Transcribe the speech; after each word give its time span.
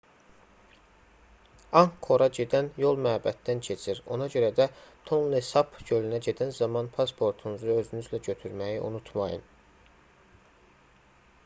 anqkora 1.81 2.27
gedən 2.37 2.69
yol 2.83 2.97
məbəddən 3.07 3.61
keçir 3.67 4.01
ona 4.17 4.29
görə 4.37 4.49
də 4.61 4.67
tonle 5.11 5.43
sap 5.51 5.79
gölünə 5.91 6.23
gedən 6.31 6.57
zaman 6.63 6.91
pasportunuzu 6.97 7.79
özünüzlə 7.85 8.23
götürməyi 8.31 8.83
unutmayın 8.91 9.47